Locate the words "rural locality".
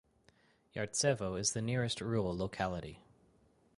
2.01-3.03